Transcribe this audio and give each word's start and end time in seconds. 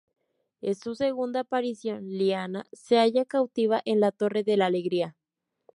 En 0.63 0.73
su 0.73 0.95
segunda 0.95 1.41
aparición, 1.41 2.07
Lyanna 2.09 2.65
se 2.73 2.97
halla 2.97 3.23
cautiva 3.23 3.83
en 3.85 3.99
la 3.99 4.11
Torre 4.11 4.43
de 4.43 4.57
la 4.57 4.65
Alegría. 4.65 5.15